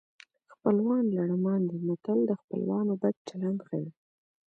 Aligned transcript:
خپلوان 0.53 1.03
لړمان 1.17 1.61
دي 1.69 1.77
متل 1.87 2.19
د 2.27 2.31
خپلوانو 2.41 2.93
بد 3.01 3.15
چلند 3.29 3.59
ښيي 3.67 3.89